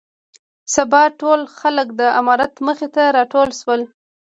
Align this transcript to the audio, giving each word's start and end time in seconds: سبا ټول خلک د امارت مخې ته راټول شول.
سبا 0.75 1.01
ټول 1.19 1.41
خلک 1.57 1.87
د 1.99 2.01
امارت 2.19 2.53
مخې 2.67 2.87
ته 2.95 3.03
راټول 3.17 3.49
شول. 3.59 3.81